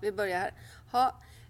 [0.00, 0.52] Vi börjar här.
[0.92, 1.06] Ha,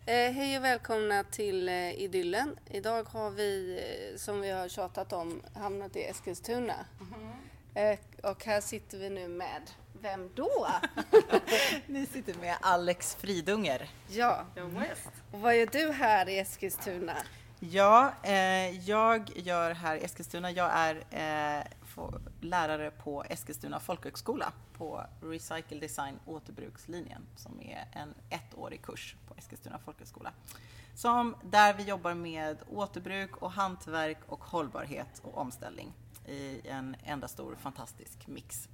[0.06, 2.58] eh, hej och välkomna till eh, Idyllen.
[2.70, 3.80] Idag har vi,
[4.12, 6.86] eh, som vi har tjatat om, hamnat i Eskilstuna.
[7.74, 9.70] Eh, och här sitter vi nu med,
[10.00, 10.66] vem då?
[11.86, 13.90] Ni sitter med Alex Fridunger.
[14.08, 14.44] ja,
[15.32, 17.16] och vad gör du här i Eskilstuna?
[17.60, 20.94] Ja, eh, jag gör här i Eskilstuna, jag är
[21.60, 21.64] eh,
[22.40, 29.78] lärare på Eskilstuna folkhögskola på Recycle Design återbrukslinjen som är en ettårig kurs på Eskilstuna
[29.78, 30.32] folkhögskola.
[30.94, 35.92] Som, där vi jobbar med återbruk och hantverk och hållbarhet och omställning
[36.26, 38.68] i en enda stor fantastisk mix.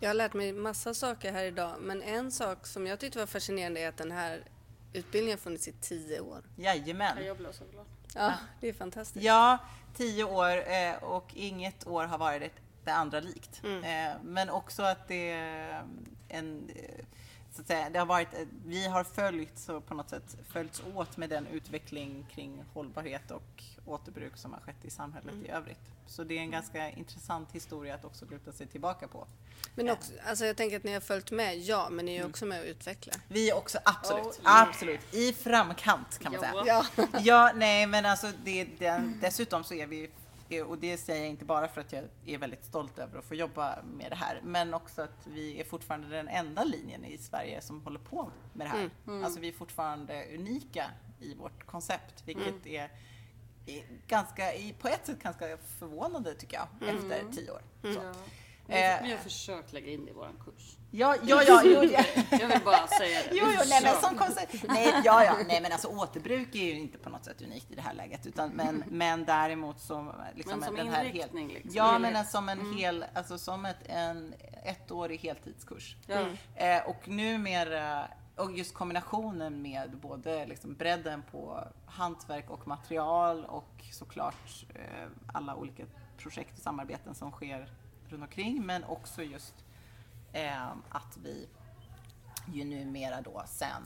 [0.00, 3.26] Jag har lärt mig massa saker här idag, men en sak som jag tyckte var
[3.26, 4.44] fascinerande är att den här
[4.92, 6.42] utbildningen har funnits i tio år.
[6.56, 7.24] Jajamän!
[7.24, 7.86] Jag blev så glad.
[8.14, 9.24] Ja, det är fantastiskt.
[9.24, 9.58] Ja,
[9.96, 12.50] tio år eh, och inget år har varit det,
[12.84, 13.62] det andra likt.
[13.64, 13.84] Mm.
[13.84, 15.84] Eh, men också att det är
[16.28, 17.04] en eh,
[17.60, 20.82] så att säga, det har varit, eh, vi har följt så på något sätt följts
[20.94, 25.46] åt med den utveckling kring hållbarhet och återbruk som har skett i samhället Mm.
[25.46, 25.80] i övrigt.
[26.06, 29.26] Så det är en ganska intressant historia att också luta sig tillbaka på.
[29.74, 32.30] Men också, alltså jag tänker att ni har följt med, ja, men ni är Mm.
[32.30, 33.16] också med och utvecklar.
[33.28, 34.62] Vi är också absolut, Oh, yeah.
[34.68, 36.52] absolut i framkant kan man säga.
[36.66, 36.84] Ja.
[36.96, 37.06] Ja.
[37.20, 40.10] Ja, nej men alltså det, den, dessutom så är vi,
[40.66, 43.34] och det säger jag inte bara för att jag är väldigt stolt över att få
[43.34, 47.60] jobba med det här, men också att vi är fortfarande den enda linjen i Sverige
[47.60, 48.90] som håller på med det här.
[49.24, 50.90] Alltså vi är fortfarande unika
[51.20, 52.90] i vårt koncept, vilket är,
[53.66, 54.42] är ganska,
[54.78, 57.62] på ett sätt ganska förvånande tycker jag, efter tio år.
[58.70, 59.02] Eh.
[59.02, 60.76] Vi har försökt lägga in det i vår kurs.
[60.90, 62.04] Ja, ja, ja, jo, ja.
[62.30, 63.28] Jag vill bara säga det.
[63.32, 64.64] Jo, jo, nej, men som koncept.
[64.68, 67.74] Nej, ja, ja, nej, men alltså återbruk är ju inte på något sätt unikt i
[67.74, 71.70] det här läget, utan, men, men däremot som, liksom, Men som den här hel, liksom.
[71.72, 75.96] Ja, men alltså som en hel, alltså som ett, en ettårig heltidskurs.
[76.06, 76.24] Ja.
[76.54, 83.84] Eh, och numera, och just kombinationen med både liksom bredden på hantverk och material och
[83.92, 85.84] såklart eh, alla olika
[86.18, 87.68] projekt och samarbeten som sker
[88.12, 89.54] runt omkring, men också just
[90.32, 91.48] eh, att vi
[92.52, 93.82] ju numera då sen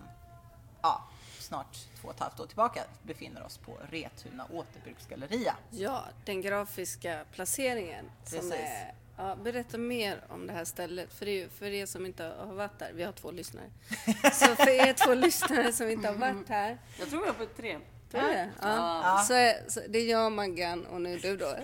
[0.82, 1.02] ja,
[1.38, 5.56] snart två och ett halvt år tillbaka befinner oss på Retuna återbruksgalleria.
[5.70, 8.10] Ja, den grafiska placeringen.
[8.24, 8.52] Som Precis.
[8.54, 11.12] är, ja, berätta mer om det här stället.
[11.14, 13.70] För, det, för er som inte har varit där, vi har två lyssnare.
[14.32, 17.78] Så för er två lyssnare som inte har varit här, Jag tror jag på tre.
[18.10, 18.50] tror du det?
[18.60, 19.02] Ja.
[19.04, 19.18] Ja.
[19.18, 21.46] Så, så det är jag, Maggan och nu du då.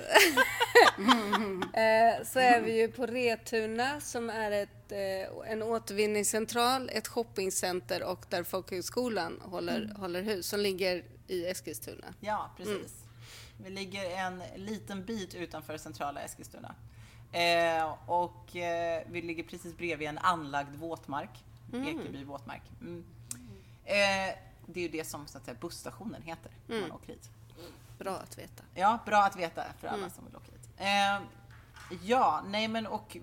[1.01, 8.03] Eh, så är vi ju på Retuna som är ett, eh, en återvinningscentral, ett shoppingcenter
[8.03, 12.15] och där folkhögskolan håller, håller hus som ligger i Eskilstuna.
[12.21, 13.05] Ja, precis.
[13.65, 16.75] Vi ligger en liten bit utanför centrala Eskilstuna.
[17.33, 22.63] Eh, och eh, vi ligger precis bredvid en anlagd våtmark, Ekeby våtmark.
[22.81, 23.05] Mm.
[24.67, 27.31] Det är ju det som så att säga, busstationen heter när man åker hit.
[27.99, 28.63] Bra att veta.
[28.75, 30.60] Ja, bra att veta för alla som vill åka hit.
[30.81, 31.23] Eh,
[32.03, 33.17] ja, nej men och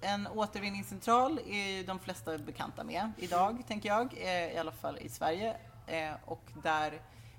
[0.00, 4.14] en återvinningscentral är ju de flesta bekanta med idag, tänker jag.
[4.16, 5.56] Eh, I alla fall i Sverige.
[5.86, 6.92] Eh, och där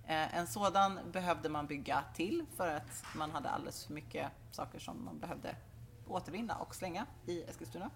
[0.08, 4.80] eh, en sådan behövde man bygga till för att man hade alldeles för mycket saker
[4.80, 5.56] som man behövde
[6.08, 7.90] återvinna och slänga i Eskilstuna.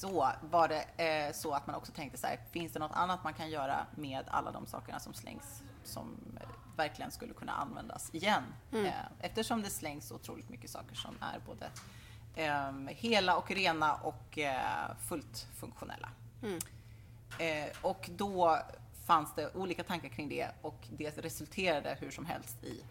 [0.00, 3.24] Så var det eh, så att man också tänkte så här, finns det något annat
[3.24, 8.14] man kan göra med alla de sakerna som slängs som eh, verkligen skulle kunna användas
[8.14, 8.42] igen?
[8.86, 11.70] Eh, eftersom det slängs otroligt mycket saker som är både
[12.34, 16.08] eh, hela och rena och eh, fullt funktionella.
[17.38, 18.58] Eh, och då
[19.06, 22.82] fanns det olika tankar kring det och det resulterade hur som helst i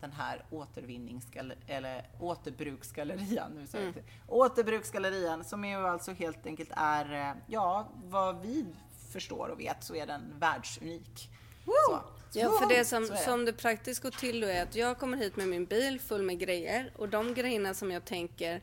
[0.00, 3.52] den här återvinningsgaller- eller återbruksgallerian.
[3.54, 4.02] Nu till.
[4.26, 8.66] Återbruksgallerian som ju alltså helt enkelt är, eh, ja, vad vi
[9.12, 11.30] förstår och vet så är den världsunik.
[11.64, 12.00] Så.
[12.32, 15.36] Ja, för det som, som det praktiskt går till då är att jag kommer hit
[15.36, 18.60] med min bil full med grejer och de grejerna som jag tänker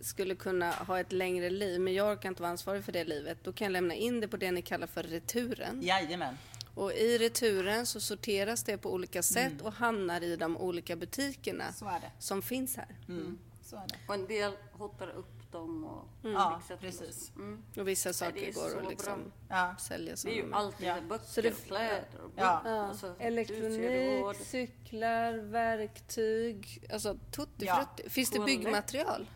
[0.00, 3.38] skulle kunna ha ett längre liv, men jag orkar inte vara ansvarig för det livet,
[3.42, 5.82] då kan jag lämna in det på det ni kallar för returen.
[5.82, 6.38] Jajamän.
[6.74, 11.64] Och i returen så sorteras det på olika sätt och hamnar i de olika butikerna
[11.82, 12.00] Mm.
[12.18, 12.96] Som finns här.
[13.08, 13.38] Mm.
[13.62, 13.94] Så är det.
[14.08, 17.32] Och en del hotar upp dem och Ja, fixar till precis.
[17.36, 17.62] Mm.
[17.76, 19.32] Och vissa saker är går att liksom.
[19.48, 19.76] Ja.
[19.80, 20.96] sälja som Det är ju alltid Ja.
[21.08, 22.62] böcker, det- kläder och Ja.
[22.64, 27.76] Ja, alltså, elektronik, cyklar, verktyg, alltså tutti Ja.
[27.96, 28.10] frutti.
[28.10, 29.26] Finns det byggmaterial?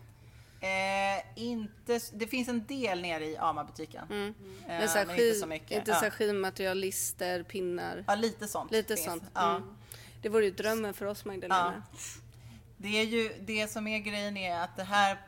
[0.64, 4.04] Eh, inte, det finns en del nere i AMA-butiken.
[4.10, 4.34] Eh, Mm.
[4.66, 5.70] Men så här, men skiv, inte så mycket.
[5.70, 5.96] Inte ja.
[5.96, 8.04] så här skivmaterial, lister, pinnar.
[8.06, 8.72] ja, lite sånt.
[8.72, 9.06] Lite finns.
[9.06, 9.22] sånt.
[9.34, 9.56] Ja.
[9.56, 9.76] Mm.
[10.22, 11.82] Det vore ju drömmen för oss Magdalena.
[12.76, 15.18] Det är ju det som är grejen är att det här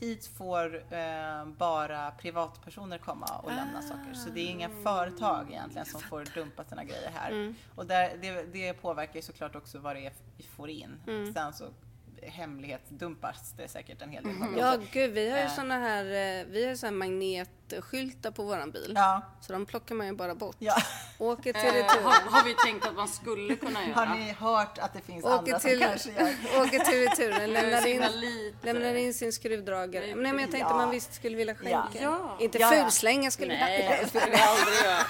[0.00, 4.14] hit får eh, bara privatpersoner komma och lämna saker.
[4.14, 7.54] Så det är inga företag egentligen som får dumpa sina grejer här.
[7.74, 10.96] Och där, det, det påverkar ju såklart också vad det är vi får in.
[11.34, 11.64] Sen så
[12.30, 14.34] hemlighetsdumpas det säkert en hel del.
[14.38, 15.54] saker Ja, gud, vi har ju Eh.
[15.54, 18.92] såna här, eh, vi har såna här magnetskyltar på våran bil.
[18.96, 19.22] Ja.
[19.40, 20.56] Så de plockar man ju bara bort.
[20.58, 20.74] Ja.
[21.18, 22.02] Åker till Eh, retur.
[22.02, 24.14] har, har vi tänkt att man skulle kunna Har göra?
[24.14, 27.80] ni hört att det finns Åker andra till, som kanske gör åker till returen, lämnar
[27.80, 28.04] så in,
[28.62, 30.06] lämnar in sin skruvdragare.
[30.06, 30.76] Nej, Nej, men jag tänkte ja.
[30.76, 31.88] man visst skulle vilja skänka.
[32.00, 32.36] Ja.
[32.40, 35.02] Inte Ja, fulslänga skulle Nej, det skulle vi aldrig göra.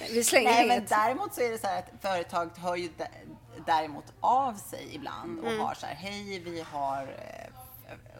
[0.00, 2.88] vi Vi slänger Nej, men däremot så är det så här att företag hör ju
[3.66, 5.44] däremot av sig ibland Mm.
[5.60, 7.50] och har så här, hej vi har eh,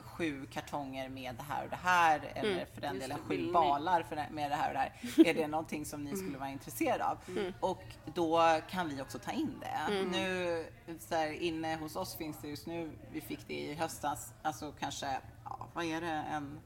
[0.01, 2.67] sju kartonger med det här och det här eller Mm.
[2.75, 5.27] för den delen sju balar för det, med det här och det här.
[5.31, 7.19] Är det någonting som ni skulle vara intresserade av?
[7.29, 7.53] Mm.
[7.61, 7.83] Och
[8.15, 9.93] då kan vi också ta in det.
[9.95, 10.09] Mm.
[10.11, 10.67] Nu
[11.01, 14.73] så här, inne hos oss finns det just nu, vi fick det i höstas, alltså
[14.81, 16.61] kanske, ja, vad är det, en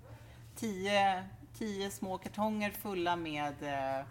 [0.56, 1.24] tio,
[1.58, 4.04] tio små kartonger fulla med eh,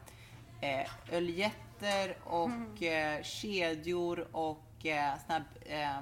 [0.61, 6.01] eh, öljetter och eh, kedjor och eh, såna här, eh,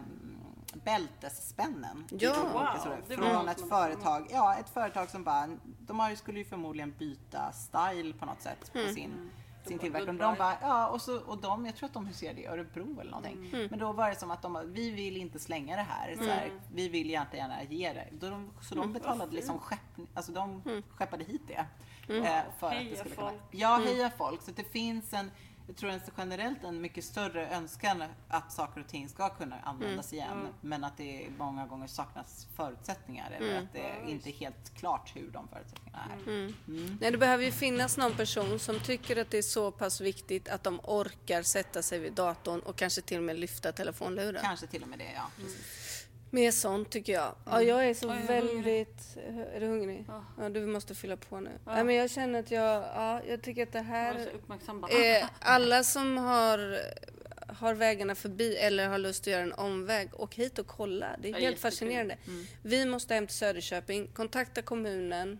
[0.83, 2.07] bältesspännen.
[2.09, 2.35] Ja.
[2.41, 5.49] Olika sådär, det var Från ett företag, ja ett företag som bara,
[5.79, 9.31] de har, skulle ju förmodligen byta style på något sätt på sin
[9.67, 10.17] sin tillverkning.
[10.17, 13.12] De bara, ja, och, så, och de, jag tror att de huserade i Örebro eller
[13.12, 13.50] någonting.
[13.69, 16.15] Men då var det som att de bara, vi vill inte slänga det här.
[16.15, 18.07] Så här vi vill jättegärna ge det.
[18.12, 19.79] Då de, så de betalade liksom skepp,
[20.13, 20.62] alltså de
[20.95, 21.65] skeppade hit det.
[22.13, 23.41] Eh, för att det skulle kunna, folk.
[23.51, 24.41] Ja, heja folk.
[24.41, 25.31] Så det finns en,
[25.67, 30.13] jag tror en, generellt en mycket större önskan att saker och ting ska kunna användas
[30.13, 30.47] igen.
[30.62, 35.31] Men att det många gånger saknas förutsättningar eller att det inte är helt klart hur
[35.31, 36.53] de förutsättningarna är.
[37.01, 40.50] Nej, det behöver ju finnas någon person som tycker att det är så pass viktigt
[40.50, 44.41] att de orkar sätta sig vid datorn och kanske till och med lyfta telefonluren.
[44.44, 45.31] Kanske till och med det, ja.
[45.38, 45.84] Precis.
[46.30, 47.36] Mer sånt tycker jag.
[47.45, 49.18] Ja, jag är så Ja, jag är väldigt...
[49.54, 50.06] Är du hungrig?
[50.07, 50.25] Ja.
[50.39, 51.50] Ja, du måste fylla på nu.
[51.66, 51.83] Ja.
[51.83, 52.81] men jag känner att jag...
[52.95, 54.16] Ja, jag tycker att det här...
[54.16, 54.92] är så uppmärksam bara.
[54.92, 56.77] Eh, alla som har,
[57.54, 61.07] har vägarna förbi eller har lust att göra en omväg, åk hit och kolla.
[61.22, 61.62] Det är Ja, helt jättekul.
[61.62, 62.18] fascinerande.
[62.62, 65.39] Vi måste hem till Söderköping, kontakta kommunen,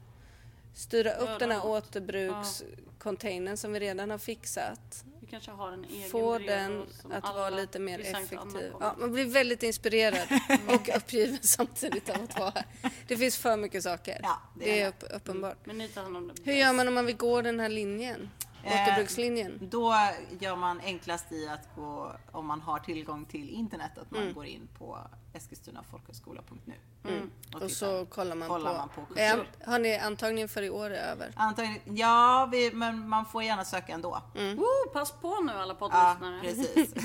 [0.76, 1.86] styra upp Göra den här något.
[1.88, 5.06] återbrukscontainern som vi redan har fixat.
[5.36, 8.74] Kanske har en egen Få den att vara lite mer effektiv.
[8.80, 10.28] Ja, man blir väldigt inspirerad
[10.68, 12.66] och uppgiven samtidigt av att vara här.
[13.08, 14.20] Det finns för mycket saker.
[14.24, 15.66] Ja, det det är är upp, uppenbart.
[15.66, 16.52] Men ni tar hand om det.
[16.52, 18.30] Hur gör man om man vill gå den här linjen?
[18.64, 19.60] Eh, Återbrukslinjen?
[19.62, 19.94] Då
[20.40, 24.46] gör man enklast i att gå, om man har tillgång till internet, att man går
[24.46, 25.00] in på
[25.36, 26.74] eskilstunafolkhögskola.nu.
[27.12, 27.32] Mm.
[27.48, 27.68] Och tittar.
[27.68, 28.78] så kollar man kollar på...
[28.78, 29.48] man på kurser.
[29.66, 31.32] har ni antagningen för i år är över?
[31.36, 34.22] Antagligen, ja, vi, men man får gärna söka ändå.
[34.34, 36.42] Woo, pass på nu alla Ja, poddlyssnare.
[36.42, 36.96] precis.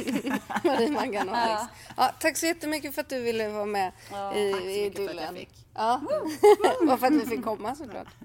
[0.65, 1.63] Marie, Maggan och Alex.
[1.97, 4.85] Ja, tack så jättemycket för att du ville vara med Ja, i, tack så i
[4.85, 5.67] mycket för att jag fick.
[5.75, 6.01] Ja,
[6.87, 8.09] bara för att vi fick komma såklart.